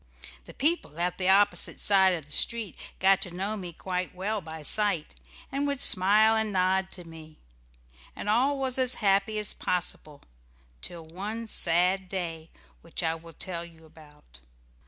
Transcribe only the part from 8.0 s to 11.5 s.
And all was as happy as possible till one